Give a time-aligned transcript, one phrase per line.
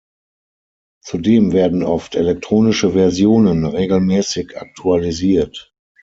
[1.03, 5.75] Zudem werden oft elektronische Versionen regelmäßig aktualisiert.